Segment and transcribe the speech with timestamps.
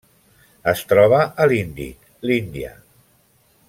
[0.71, 2.77] Es troba a l'Índic: l'Índia.